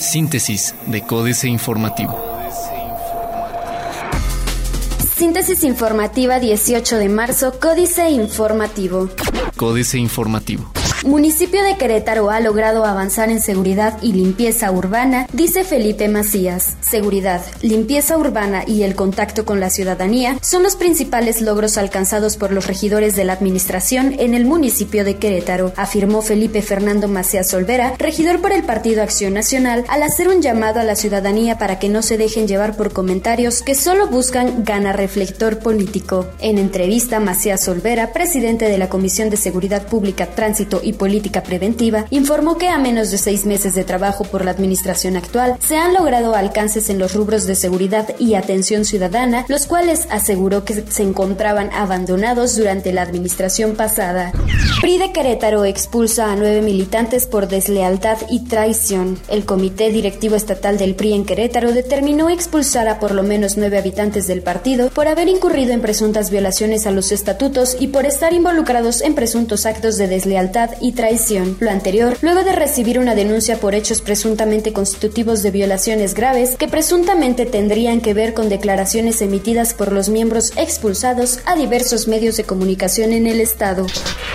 [0.00, 2.18] Síntesis de Códice Informativo.
[5.16, 9.08] Síntesis informativa 18 de marzo, Códice Informativo.
[9.56, 10.77] Códice Informativo.
[11.04, 16.76] Municipio de Querétaro ha logrado avanzar en seguridad y limpieza urbana, dice Felipe Macías.
[16.80, 22.52] Seguridad, limpieza urbana y el contacto con la ciudadanía son los principales logros alcanzados por
[22.52, 27.94] los regidores de la administración en el municipio de Querétaro, afirmó Felipe Fernando Macías Olvera,
[27.98, 31.88] regidor por el Partido Acción Nacional, al hacer un llamado a la ciudadanía para que
[31.88, 36.26] no se dejen llevar por comentarios que solo buscan ganar reflector político.
[36.40, 42.06] En entrevista, Macías Olvera, presidente de la Comisión de Seguridad Pública, Tránsito y Política Preventiva,
[42.10, 45.94] informó que a menos de seis meses de trabajo por la administración actual, se han
[45.94, 51.02] logrado alcances en los rubros de seguridad y atención ciudadana, los cuales aseguró que se
[51.02, 54.32] encontraban abandonados durante la administración pasada.
[54.80, 59.18] PRI de Querétaro expulsa a nueve militantes por deslealtad y traición.
[59.28, 63.78] El Comité Directivo Estatal del PRI en Querétaro determinó expulsar a por lo menos nueve
[63.78, 68.32] habitantes del partido por haber incurrido en presuntas violaciones a los estatutos y por estar
[68.32, 71.56] involucrados en presuntos actos de deslealtad y traición.
[71.60, 76.68] Lo anterior, luego de recibir una denuncia por hechos presuntamente constitutivos de violaciones graves que
[76.68, 82.44] presuntamente tendrían que ver con declaraciones emitidas por los miembros expulsados a diversos medios de
[82.44, 83.86] comunicación en el Estado.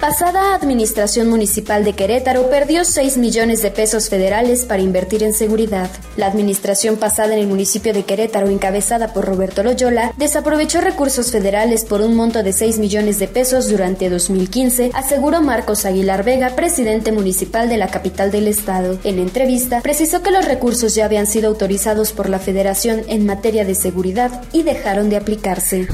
[0.00, 5.90] Pasada administración municipal de Querétaro perdió 6 millones de pesos federales para invertir en seguridad.
[6.16, 11.84] La administración pasada en el municipio de Querétaro, encabezada por Roberto Loyola, desaprovechó recursos federales
[11.84, 17.12] por un monto de 6 millones de pesos durante 2015, aseguró Marcos Aguilar Vega, presidente
[17.12, 18.98] municipal de la capital del estado.
[19.04, 23.64] En entrevista, precisó que los recursos ya habían sido autorizados por la federación en materia
[23.64, 25.86] de seguridad y dejaron de aplicarse.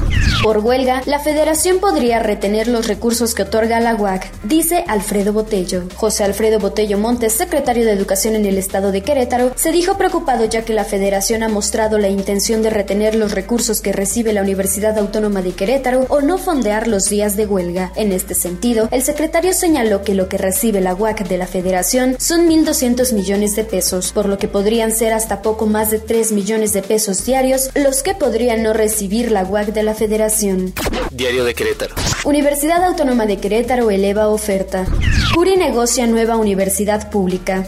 [0.43, 5.83] Por huelga, la federación podría retener los recursos que otorga la UAC, dice Alfredo Botello.
[5.95, 10.45] José Alfredo Botello Montes, secretario de Educación en el estado de Querétaro, se dijo preocupado
[10.45, 14.41] ya que la federación ha mostrado la intención de retener los recursos que recibe la
[14.41, 17.91] Universidad Autónoma de Querétaro o no fondear los días de huelga.
[17.95, 22.15] En este sentido, el secretario señaló que lo que recibe la UAC de la federación
[22.19, 26.31] son 1.200 millones de pesos, por lo que podrían ser hasta poco más de 3
[26.31, 30.75] millones de pesos diarios los que podrían no recibir la UAC de la federación.
[31.09, 31.95] Diario de Querétaro.
[32.23, 34.85] Universidad Autónoma de Querétaro eleva oferta.
[35.33, 37.65] Curi negocia nueva universidad pública.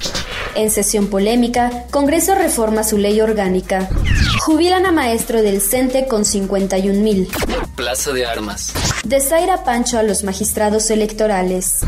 [0.53, 3.89] En sesión polémica, Congreso reforma su ley orgánica.
[4.41, 7.27] Jubilan a maestro del CENTE con 51 mil.
[7.75, 8.73] Plaza de Armas.
[9.03, 11.79] Desaira Pancho a los magistrados electorales.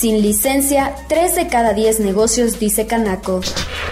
[0.00, 3.42] Sin licencia, 3 de cada 10 negocios, dice Canaco.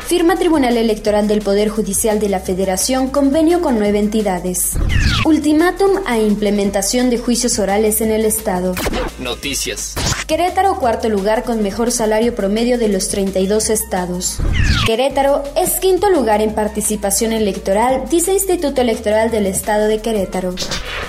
[0.07, 4.79] Firma Tribunal Electoral del Poder Judicial de la Federación convenio con nueve entidades.
[5.27, 8.75] Ultimátum a implementación de juicios orales en el Estado.
[9.19, 9.97] Noticias.
[10.27, 14.39] Querétaro cuarto lugar con mejor salario promedio de los 32 estados.
[14.87, 20.55] Querétaro es quinto lugar en participación electoral, dice Instituto Electoral del Estado de Querétaro.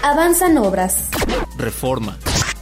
[0.04, 1.06] Avanzan obras.
[1.58, 2.20] Reforma.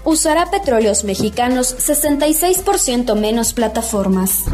[0.09, 4.45] Usará petróleos mexicanos 66% menos plataformas.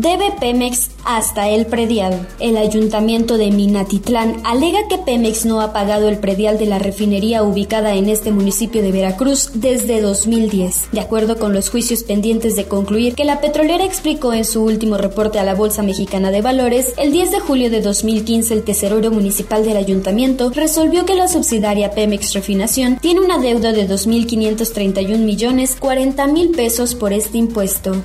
[0.00, 2.28] Debe Pemex hasta el predial.
[2.38, 7.42] El ayuntamiento de Minatitlán alega que Pemex no ha pagado el predial de la refinería
[7.42, 10.92] ubicada en este municipio de Veracruz desde 2010.
[10.92, 14.96] De acuerdo con los juicios pendientes de concluir que la petrolera explicó en su último
[14.96, 19.10] reporte a la Bolsa Mexicana de Valores, el 10 de julio de 2015 el tesorero
[19.10, 23.88] municipal del ayuntamiento resolvió que la subsidiaria Pemex Refinación tiene una deuda de
[25.00, 28.02] 2.531 millones 40 mil pesos por este impuesto.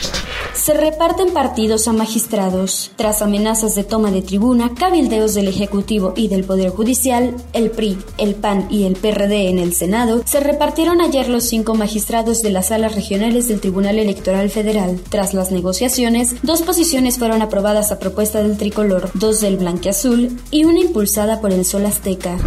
[0.54, 2.92] Se reparten partidos a magistrados.
[2.96, 7.98] Tras amenazas de toma de tribuna, cabildeos del Ejecutivo y del Poder Judicial, el PRI,
[8.18, 12.52] el PAN y el PRD en el Senado, se repartieron ayer los cinco magistrados de
[12.52, 15.00] las salas regionales del Tribunal Electoral Federal.
[15.10, 20.64] Tras las negociaciones, dos posiciones fueron aprobadas a propuesta del tricolor, dos del blanqueazul y
[20.64, 22.38] una impulsada por el Sol Azteca.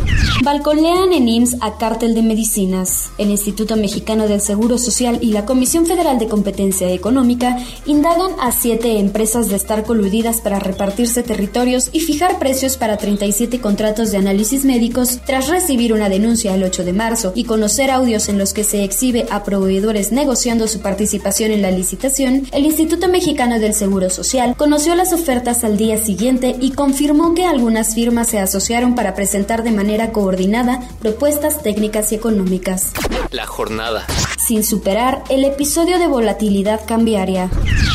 [0.43, 3.11] Balconean en IMSS a cártel de medicinas.
[3.19, 8.53] El Instituto Mexicano del Seguro Social y la Comisión Federal de Competencia Económica indagan a
[8.53, 14.19] siete empresas de estar coludidas para repartirse territorios y fijar precios para 37 contratos de
[14.19, 18.53] análisis médicos tras recibir una denuncia el 8 de marzo y conocer audios en los
[18.53, 23.75] que se exhibe a proveedores negociando su participación en la licitación, el Instituto Mexicano del
[23.75, 28.95] Seguro Social conoció las ofertas al día siguiente y confirmó que algunas firmas se asociaron
[28.95, 32.93] para presentar de manera coordinada propuestas técnicas y económicas.
[33.33, 34.07] La jornada.
[34.49, 37.51] Sin superar el episodio de volatilidad cambiaria.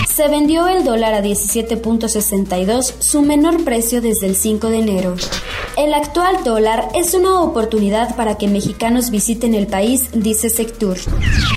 [0.08, 5.16] Se vendió el dólar a 17.62, su menor precio desde el 5 de enero.
[5.76, 10.98] El actual dólar es una oportunidad para que mexicanos visiten el país, dice Sectur.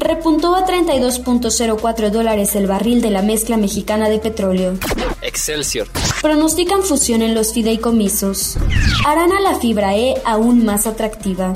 [0.00, 4.78] Repuntó a 32.04 dólares el barril de la mezcla mexicana de petróleo.
[5.20, 5.88] Excelsior.
[6.22, 8.56] Pronostican fusión en los fideicomisos.
[9.06, 11.52] Harán a la fibra E aún más atractiva.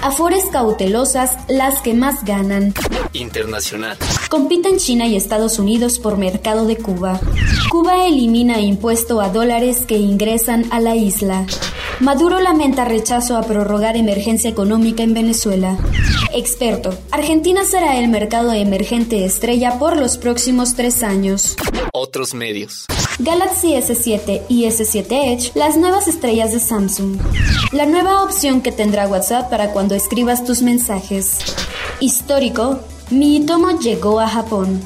[0.00, 2.72] Afores cautelosas, las que más ganan.
[3.12, 3.98] Internacional.
[4.28, 7.18] Compiten China y Estados Unidos por mercado de Cuba.
[7.70, 11.46] Cuba elimina impuesto a dólares que ingresan a la isla.
[12.00, 15.78] Maduro lamenta rechazo a prorrogar emergencia económica en Venezuela.
[16.34, 21.56] Experto, Argentina será el mercado emergente estrella por los próximos tres años.
[21.92, 22.84] Otros medios.
[23.18, 27.18] Galaxy S7 y S7 Edge, las nuevas estrellas de Samsung.
[27.72, 31.38] La nueva opción que tendrá WhatsApp para cuando escribas tus mensajes.
[31.98, 32.78] Histórico,
[33.10, 34.82] Miitomo llegó a Japón.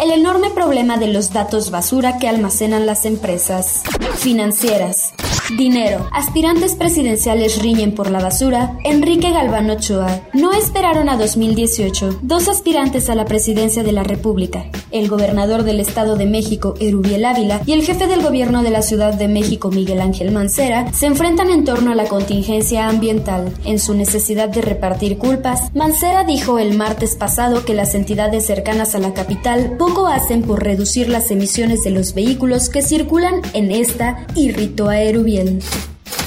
[0.00, 3.82] El enorme problema de los datos basura que almacenan las empresas.
[4.18, 5.12] Financieras.
[5.54, 6.08] Dinero.
[6.12, 8.76] Aspirantes presidenciales riñen por la basura.
[8.82, 10.22] Enrique Galván Ochoa.
[10.34, 12.18] No esperaron a 2018.
[12.22, 14.64] Dos aspirantes a la presidencia de la República.
[14.90, 18.82] El gobernador del Estado de México, Erubiel Ávila, y el jefe del gobierno de la
[18.82, 23.52] Ciudad de México, Miguel Ángel Mancera, se enfrentan en torno a la contingencia ambiental.
[23.64, 28.96] En su necesidad de repartir culpas, Mancera dijo el martes pasado que las entidades cercanas
[28.96, 33.70] a la capital poco hacen por reducir las emisiones de los vehículos que circulan en
[33.70, 35.35] esta, irritó a Erubiel.
[35.36, 35.60] 天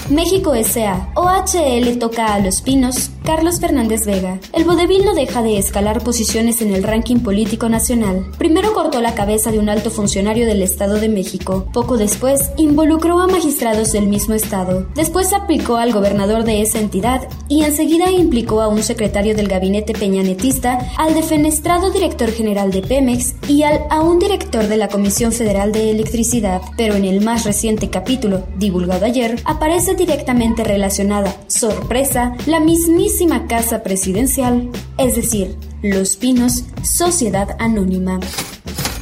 [0.10, 1.12] México S.A.
[1.14, 4.40] OHL toca a Los Pinos, Carlos Fernández Vega.
[4.54, 8.26] El vodevil no deja de escalar posiciones en el ranking político nacional.
[8.40, 11.68] Primero cortó la cabeza de un alto funcionario del Estado de México.
[11.72, 14.88] Poco después, involucró a magistrados del mismo estado.
[14.96, 19.94] Después aplicó al gobernador de esa entidad y enseguida implicó a un secretario del gabinete
[19.94, 25.34] peñanetista, al defenestrado director general de Pemex y al, a un director de la Comisión
[25.34, 26.64] Federal de Electricidad.
[26.78, 33.84] Pero en el más reciente capítulo, divulgado ayer, aparece directamente relacionada, sorpresa, la mismísima casa
[33.84, 38.20] presidencial, es decir, Los Pinos, Sociedad Anónima.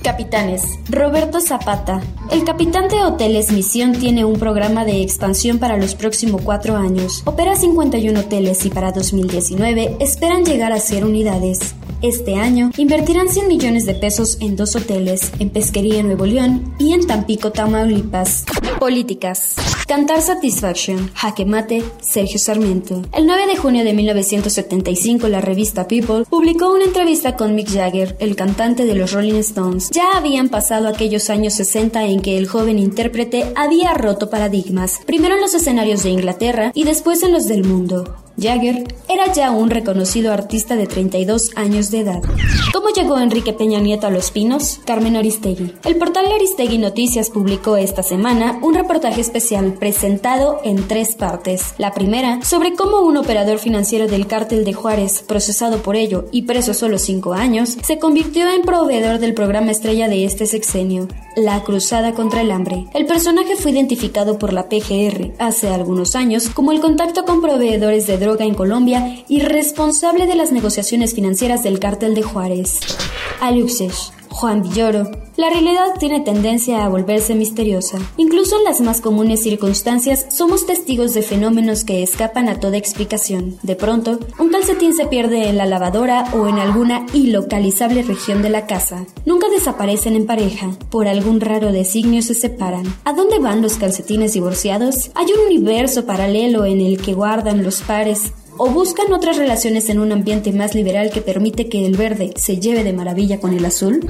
[0.04, 0.64] Capitanes.
[0.90, 2.02] Roberto Zapata.
[2.32, 7.24] El capitán de Hoteles Misión tiene un programa de expansión para los próximos cuatro años.
[7.26, 11.76] Opera 51 hoteles y para 2019 esperan llegar a ser unidades.
[12.04, 16.94] Este año invertirán 100 millones de pesos en dos hoteles, en Pesquería Nuevo León y
[16.94, 18.46] en Tampico, Tamaulipas.
[18.80, 19.56] Políticas.
[19.88, 23.02] Cantar Satisfaction, Jaque Mate, Sergio Sarmiento.
[23.14, 28.16] El 9 de junio de 1975, la revista People publicó una entrevista con Mick Jagger,
[28.20, 29.90] el cantante de los Rolling Stones.
[29.90, 35.34] Ya habían pasado aquellos años 60 en que el joven intérprete había roto paradigmas, primero
[35.34, 38.27] en los escenarios de Inglaterra y después en los del mundo.
[38.40, 42.22] Jagger era ya un reconocido artista de 32 años de edad.
[42.72, 44.80] ¿Cómo llegó Enrique Peña Nieto a Los Pinos?
[44.86, 45.74] Carmen Aristegui.
[45.84, 51.74] El portal Aristegui Noticias publicó esta semana un reportaje especial presentado en tres partes.
[51.80, 56.44] La primera, sobre cómo un operador financiero del cártel de Juárez, procesado por ello y
[56.44, 61.64] preso solo cinco años, se convirtió en proveedor del programa estrella de este sexenio, La
[61.64, 62.86] Cruzada contra el Hambre.
[62.94, 68.06] El personaje fue identificado por la PGR hace algunos años como el contacto con proveedores
[68.06, 72.82] de droga en Colombia y responsable de las negociaciones financieras del cártel de Juárez.
[73.40, 75.10] Aluxes, Juan Villoro.
[75.36, 77.98] La realidad tiene tendencia a volverse misteriosa.
[78.18, 83.58] Incluso en las más comunes circunstancias somos testigos de fenómenos que escapan a toda explicación.
[83.64, 88.52] De pronto, un calcetín se pierde en la lavadora o en alguna ilocalizable región de
[88.52, 89.08] la casa.
[89.26, 90.70] Nunca desaparecen en pareja.
[90.92, 92.86] Por algún raro designio se separan.
[93.06, 95.10] ¿A dónde van los calcetines divorciados?
[95.16, 100.00] ¿Hay un universo paralelo en el que guardan los pares o buscan otras relaciones en
[100.00, 103.66] un ambiente más liberal que permite que el verde se lleve de maravilla con el
[103.66, 104.06] azul?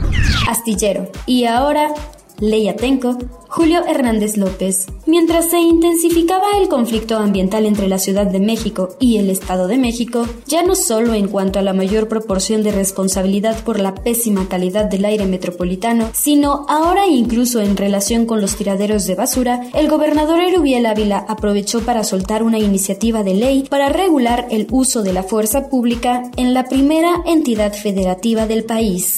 [0.49, 1.11] Astillero.
[1.25, 1.93] Y ahora,
[2.39, 3.17] Leia Tenco,
[3.47, 4.85] Julio Hernández López.
[5.07, 9.79] Mientras se intensificaba el conflicto ambiental entre la Ciudad de México y el Estado de
[9.79, 14.47] México, ya no solo en cuanto a la mayor proporción de responsabilidad por la pésima
[14.47, 19.89] calidad del aire metropolitano, sino ahora incluso en relación con los tiraderos de basura, el
[19.89, 25.13] gobernador Erubiel Ávila aprovechó para soltar una iniciativa de ley para regular el uso de
[25.13, 29.17] la fuerza pública en la primera entidad federativa del país.